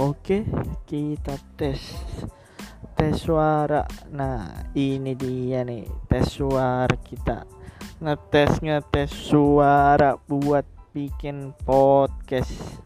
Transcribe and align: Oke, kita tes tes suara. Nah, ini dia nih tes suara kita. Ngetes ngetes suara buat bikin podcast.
Oke, 0.00 0.48
kita 0.88 1.36
tes 1.60 1.76
tes 2.96 3.20
suara. 3.20 3.84
Nah, 4.08 4.72
ini 4.72 5.12
dia 5.12 5.60
nih 5.60 5.84
tes 6.08 6.40
suara 6.40 6.96
kita. 7.04 7.44
Ngetes 8.00 8.64
ngetes 8.64 9.12
suara 9.12 10.16
buat 10.24 10.64
bikin 10.96 11.52
podcast. 11.68 12.80